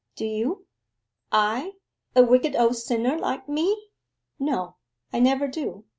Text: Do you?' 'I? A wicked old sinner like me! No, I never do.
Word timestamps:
Do 0.15 0.25
you?' 0.25 0.65
'I? 1.31 1.73
A 2.15 2.23
wicked 2.23 2.55
old 2.55 2.75
sinner 2.77 3.15
like 3.19 3.47
me! 3.47 3.89
No, 4.39 4.77
I 5.13 5.19
never 5.19 5.47
do. 5.47 5.85